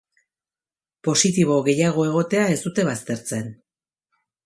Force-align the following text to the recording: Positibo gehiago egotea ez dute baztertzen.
Positibo 1.09 1.59
gehiago 1.69 2.07
egotea 2.09 2.49
ez 2.57 2.59
dute 2.67 2.89
baztertzen. 2.91 3.57